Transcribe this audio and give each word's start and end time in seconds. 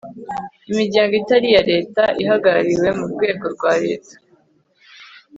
imiryango 0.69 1.13
itari 1.21 1.47
iya 1.51 1.63
leta 1.71 2.03
ihagarariwe 2.21 2.87
mu 2.97 3.05
rwego 3.13 3.45
rwa 3.55 3.73
leta 3.83 4.13